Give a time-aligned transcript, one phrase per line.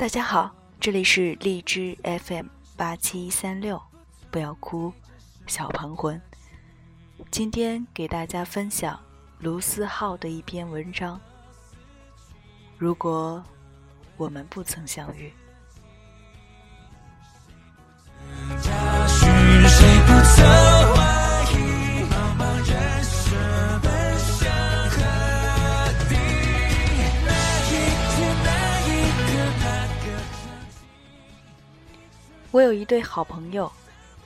[0.00, 0.50] 大家好，
[0.80, 3.78] 这里是荔枝 FM 八七三六，
[4.30, 4.90] 不要哭，
[5.46, 6.18] 小庞魂。
[7.30, 8.98] 今天给大家分享
[9.40, 11.20] 卢思浩的一篇文章。
[12.78, 13.44] 如果
[14.16, 15.30] 我们不曾相遇。
[32.52, 33.70] 我有一对好朋友，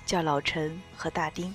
[0.06, 1.54] 叫老陈和大丁。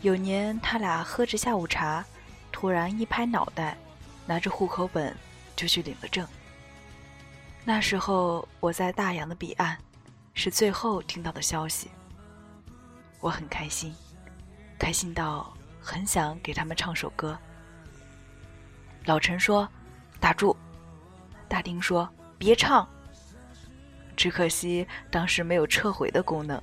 [0.00, 2.04] 有年他俩喝着下午茶，
[2.52, 3.76] 突然一拍脑袋，
[4.24, 5.16] 拿着户口本
[5.56, 6.24] 就去领了证。
[7.64, 9.76] 那时候我在大洋的彼岸，
[10.32, 11.90] 是最后听到的消息。
[13.18, 13.92] 我很开心，
[14.78, 17.36] 开心到很想给他们唱首歌。
[19.06, 19.68] 老陈说
[20.20, 20.56] ：“打住。”
[21.48, 22.88] 大丁说：“别唱。”
[24.16, 26.62] 只可惜当时没有撤回的功能，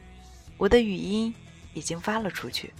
[0.58, 1.34] 我的语音
[1.74, 2.74] 已经发了出去。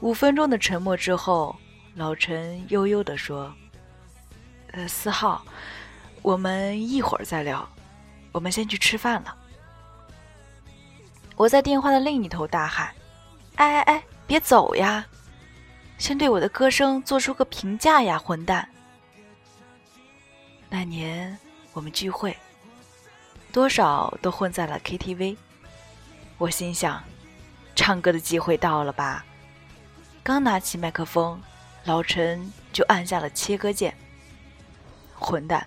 [0.00, 1.56] 五分钟的沉默之后，
[1.94, 3.52] 老陈悠悠地说
[4.70, 5.44] ：“呃，四号，
[6.22, 7.68] 我们一会儿再聊，
[8.30, 9.36] 我们先去吃饭了。”
[11.34, 12.92] 我在电话的另一头大喊
[13.56, 15.04] ：“哎哎哎，别走呀！
[15.96, 18.68] 先对我的歌声做出个评价呀，混蛋！”
[20.70, 21.36] 那年
[21.72, 22.36] 我们聚会。
[23.58, 25.36] 多少都混在了 KTV，
[26.38, 27.02] 我心想，
[27.74, 29.24] 唱歌的机会到了吧？
[30.22, 31.42] 刚拿起麦克风，
[31.82, 33.92] 老陈就按下了切割键。
[35.18, 35.66] 混蛋！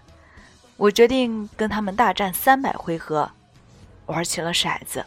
[0.77, 3.29] 我决定跟他们大战三百回合，
[4.05, 5.05] 玩起了骰子。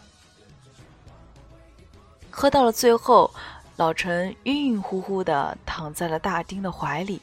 [2.30, 3.32] 喝到了最后，
[3.76, 7.22] 老陈晕晕乎乎的躺在了大丁的怀里。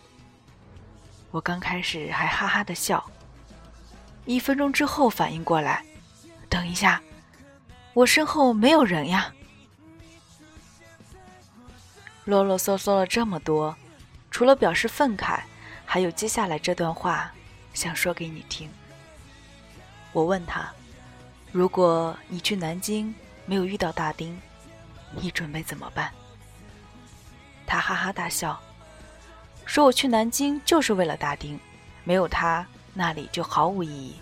[1.30, 3.08] 我刚开始还哈哈的笑。
[4.26, 5.84] 一分钟之后反应过来，
[6.48, 7.02] 等一下，
[7.94, 9.34] 我身后没有人呀！
[12.26, 13.76] 啰啰嗦嗦了这么多，
[14.30, 15.42] 除了表示愤慨，
[15.86, 17.32] 还有接下来这段话
[17.74, 18.70] 想说给你听。
[20.14, 20.72] 我问他
[21.52, 23.14] ：“如果你去南京
[23.46, 24.40] 没有遇到大丁，
[25.16, 26.12] 你准备怎么办？”
[27.66, 28.62] 他哈哈大笑，
[29.66, 31.60] 说：“我去南京就是为了大丁，
[32.04, 34.16] 没有他。”那里就毫无意义。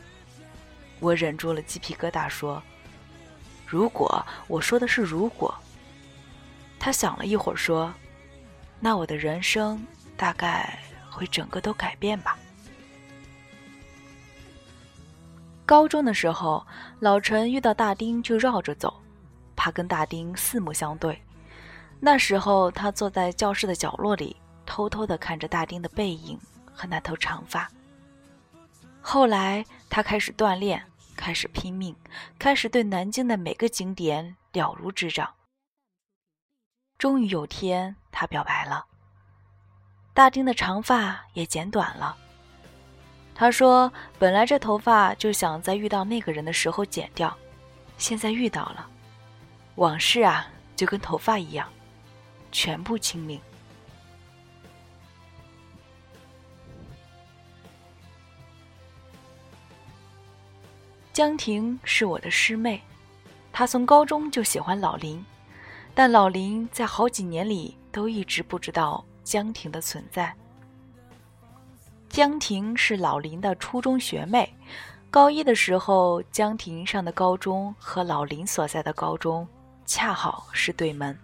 [1.00, 2.62] 我忍住了鸡皮疙瘩，说
[3.66, 5.54] ：“如果我说的是如果。”
[6.80, 7.94] 他想了一会儿，说
[8.80, 9.86] ：“那我的人生
[10.16, 10.80] 大概
[11.10, 12.38] 会整个都改变吧。”
[15.66, 16.66] 高中的时候，
[17.00, 19.00] 老陈遇到大丁就绕着走，
[19.56, 21.22] 怕跟大丁四目相对。
[22.00, 24.36] 那时候他坐在教室的角落里，
[24.66, 26.40] 偷偷的看着大丁的背影
[26.74, 27.70] 和那头长发。
[29.02, 31.96] 后来，他开始锻炼，开始拼命，
[32.38, 35.34] 开始对南京的每个景点了如指掌。
[36.98, 38.86] 终于有天，他表白了。
[40.14, 42.16] 大丁的长发也剪短了。
[43.34, 47.36] 他说：“本来这头发就想在遇到那个人的时候剪掉，
[47.98, 48.86] 现在遇到了，
[49.76, 50.46] 往事啊，
[50.76, 51.72] 就跟头发一样，
[52.52, 53.40] 全部清零。”
[61.20, 62.82] 江婷是我的师妹，
[63.52, 65.22] 她从高中就喜欢老林，
[65.94, 70.34] 但老林在好几年里都一直不知道江婷的存在。
[72.08, 74.56] 江婷是老林的初中学妹，
[75.12, 79.46] 高一的时候，江婷上的高中和老林所在的高中
[79.86, 81.20] 恰好是对门，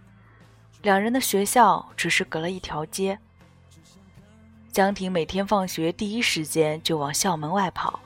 [0.82, 3.18] 两人的学校只是隔了一条街。
[4.74, 7.98] 江婷每天放学第一时间就往校门外跑。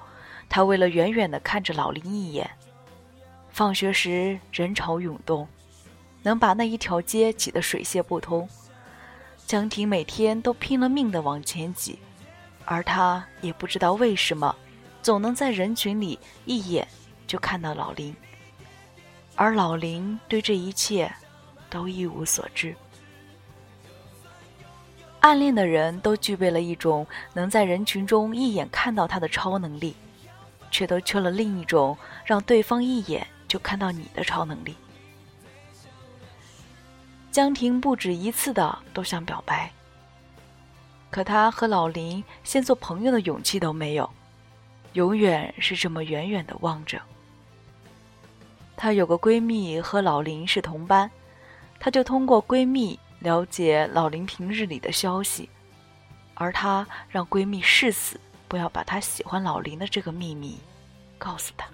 [0.50, 2.50] 他为了远远的看着老林一眼，
[3.52, 5.48] 放学时人潮涌动，
[6.24, 8.50] 能把那一条街挤得水泄不通。
[9.46, 12.00] 江婷每天都拼了命的往前挤，
[12.66, 14.56] 而他也不知道为什么，
[15.02, 16.88] 总能在人群里一眼
[17.26, 18.16] 就看到老林，
[19.36, 21.12] 而老林对这一切
[21.70, 22.76] 都一无所知。
[25.20, 29.96] 暗恋的人都具备了一种能在人群中一眼看到他的超能力。
[30.72, 34.76] 却都缺了另一种让对方一眼就看到你的超能力。
[37.32, 39.72] 江婷不止一次的都想表白，
[41.12, 44.10] 可她和老林先做朋友的勇气都没有，
[44.94, 47.00] 永远是这么远远的望着。
[48.76, 51.10] 她有个闺蜜和老林是同班，
[51.80, 55.50] 她就通过闺蜜了解老林平日里的消息，
[56.34, 58.20] 而她让闺蜜誓死
[58.50, 60.60] 不要把他喜欢老林的这个秘密
[61.18, 61.66] 告诉他。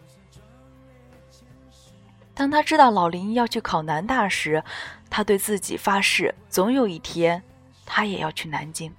[2.35, 4.61] 当他知道老林要去考南大时，
[5.09, 7.41] 他对自己发誓，总有一天，
[7.85, 8.93] 他也要去南京。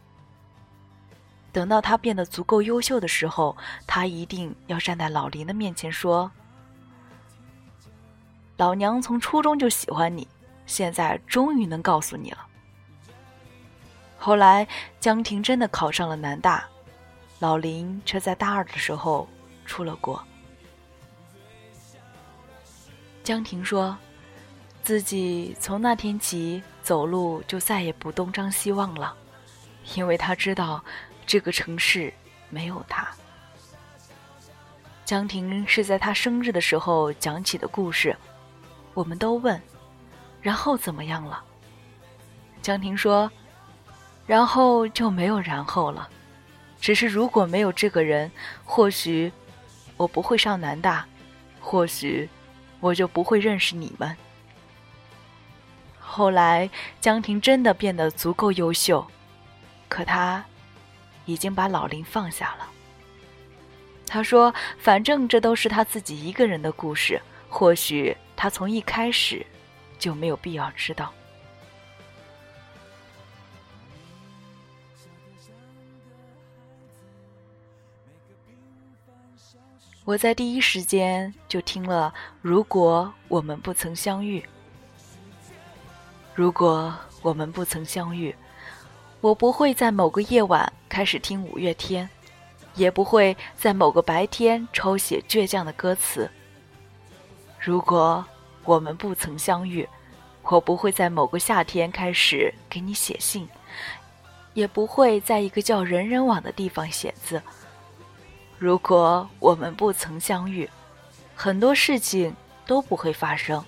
[1.52, 3.54] 等到他变得足够优秀的时候，
[3.86, 6.30] 他一定要站在老林的面前说
[8.56, 10.26] ：“老娘从初中就喜欢你，
[10.64, 12.46] 现在终于能告诉你了。”
[14.18, 14.66] 后来，
[14.98, 16.66] 江婷真的考上了南大，
[17.38, 19.28] 老林却在大二的时候
[19.64, 20.22] 出了国。
[23.22, 23.96] 江婷说
[24.82, 29.14] ：“自己从那天起走路就再也不东张西望了，
[29.96, 30.82] 因为他知道
[31.26, 32.12] 这个城市
[32.48, 33.06] 没有他。”
[35.04, 38.16] 江婷是在他生日的时候讲起的故事，
[38.94, 39.60] 我们都问
[40.40, 41.44] ：“然后怎么样了？”
[42.62, 43.30] 江婷说
[44.26, 46.08] ：“然后就没有然后了，
[46.86, 48.30] 只是如果没有这个人，
[48.64, 49.32] 或许
[49.96, 51.04] 我不会上南大，
[51.60, 52.28] 或许……”
[52.78, 54.16] 我就不会认识你们。
[55.98, 59.04] 后来，江婷真的变得足够优秀，
[59.88, 60.44] 可她
[61.24, 62.68] 已经把老林放下了。
[64.06, 69.44] 他说：“反正这都是他自己一个人的故事，或许他从一开始
[69.98, 71.12] 就没有必要知道。”
[80.06, 84.38] 我在第一时间就听了《如果我们不曾相遇》。
[86.32, 88.32] 如果我们不曾相遇，
[89.20, 92.08] 我不会在某个夜晚开始听五月天，
[92.76, 96.30] 也不会在某个白天抽写倔强的歌词。
[97.58, 98.24] 如果
[98.62, 99.88] 我们不曾相遇，
[100.44, 103.48] 我不会在某个夏天开始给你写信，
[104.54, 107.42] 也不会在一个叫人人网的地方写字。
[108.58, 110.68] 如果我们不曾相遇，
[111.34, 113.62] 很多事情都不会发生，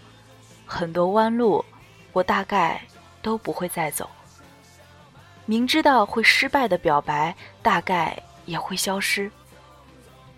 [0.65, 1.65] 很多弯路
[2.13, 2.81] 我大概
[3.21, 4.09] 都不会再走。
[5.45, 9.31] 明知道会失败的表白大概也会消失。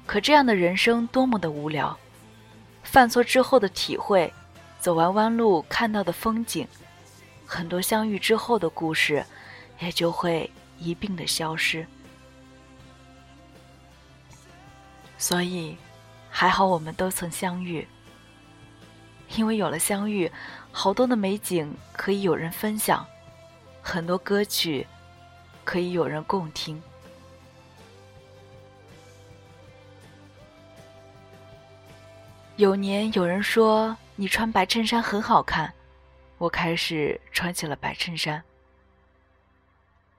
[0.05, 1.97] 可这样的人生多么的无聊！
[2.82, 4.32] 犯错之后的体会，
[4.81, 6.67] 走完弯路看到的风景，
[7.47, 9.25] 很多相遇之后的故事，
[9.79, 11.87] 也就会一并的消失。
[15.20, 15.76] 所以，
[16.31, 17.87] 还好我们都曾相遇。
[19.37, 20.32] 因为有了相遇，
[20.72, 23.06] 好多的美景可以有人分享，
[23.82, 24.87] 很多歌曲
[25.62, 26.82] 可以有人共听。
[32.56, 35.73] 有年有人说你穿白衬衫很好看，
[36.38, 38.43] 我开始穿起了白衬衫。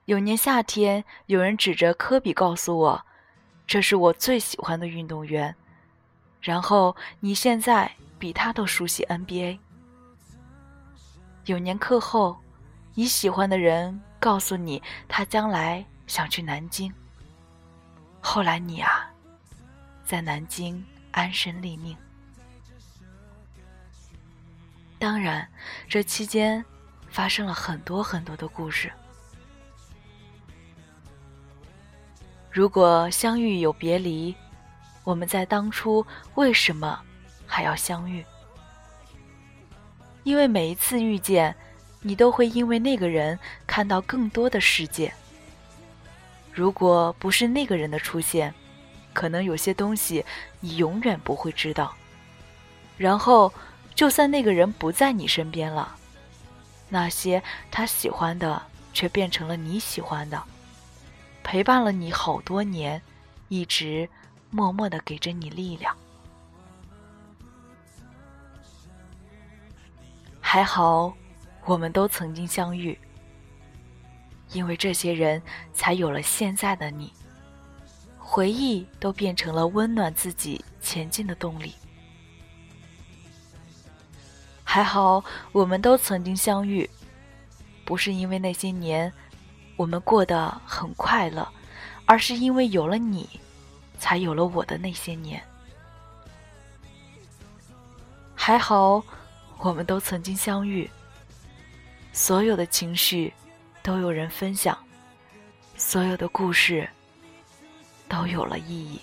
[0.04, 3.04] 有年夏天，有人指着科比告诉我。
[3.66, 5.54] 这是我最喜欢的运动员，
[6.40, 9.58] 然后你现在比他都熟悉 NBA。
[11.46, 12.38] 有年课后，
[12.94, 16.92] 你喜欢的人告诉你他将来想去南京。
[18.20, 19.10] 后来你啊，
[20.04, 21.96] 在南京安身立命。
[24.98, 25.48] 当然，
[25.88, 26.64] 这期间
[27.08, 28.92] 发生了很多很多的故事。
[32.52, 34.34] 如果相遇有别离，
[35.04, 37.00] 我们在当初为什么
[37.46, 38.22] 还要相遇？
[40.22, 41.56] 因为每一次遇见，
[42.02, 45.10] 你都会因为那个人看到更多的世界。
[46.52, 48.52] 如果不是那个人的出现，
[49.14, 50.22] 可能有些东西
[50.60, 51.94] 你永远不会知道。
[52.98, 53.50] 然后，
[53.94, 55.96] 就算那个人不在你身边了，
[56.90, 60.42] 那些他喜欢的却变成了你喜欢的。
[61.44, 63.00] 陪伴了你好多年，
[63.48, 64.08] 一直
[64.50, 65.94] 默默的给着你力量。
[70.40, 71.14] 还好，
[71.64, 72.98] 我们都曾经相遇，
[74.52, 77.12] 因为这些人才有了现在的你。
[78.18, 81.74] 回忆都变成了温暖自己前进的动力。
[84.64, 85.22] 还好，
[85.52, 86.88] 我们都曾经相遇，
[87.84, 89.12] 不是因为那些年。
[89.82, 91.46] 我们过得很快乐，
[92.06, 93.28] 而是因为有了你，
[93.98, 95.42] 才有了我的那些年。
[98.32, 99.02] 还好，
[99.58, 100.88] 我们都曾经相遇，
[102.12, 103.34] 所有的情绪
[103.82, 104.78] 都有人分享，
[105.76, 106.88] 所有的故事
[108.08, 109.00] 都有了意义。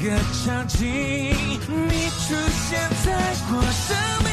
[0.00, 2.34] 个场景，你出
[2.68, 3.06] 现在
[3.50, 4.28] 我生命。